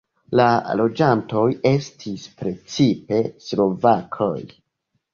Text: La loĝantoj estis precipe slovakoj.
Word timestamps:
La 0.39 0.45
loĝantoj 0.79 1.43
estis 1.73 2.25
precipe 2.41 3.23
slovakoj. 3.51 4.37